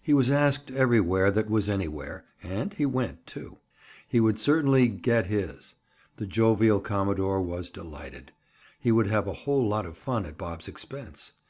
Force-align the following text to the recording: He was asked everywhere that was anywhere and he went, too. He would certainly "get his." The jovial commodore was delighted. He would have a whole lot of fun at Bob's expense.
He 0.00 0.14
was 0.14 0.30
asked 0.30 0.70
everywhere 0.70 1.30
that 1.30 1.50
was 1.50 1.68
anywhere 1.68 2.24
and 2.42 2.72
he 2.72 2.86
went, 2.86 3.26
too. 3.26 3.58
He 4.08 4.18
would 4.18 4.40
certainly 4.40 4.88
"get 4.88 5.26
his." 5.26 5.74
The 6.16 6.26
jovial 6.26 6.80
commodore 6.80 7.42
was 7.42 7.70
delighted. 7.70 8.32
He 8.80 8.90
would 8.90 9.08
have 9.08 9.26
a 9.26 9.34
whole 9.44 9.68
lot 9.68 9.84
of 9.84 9.98
fun 9.98 10.24
at 10.24 10.38
Bob's 10.38 10.68
expense. 10.68 11.34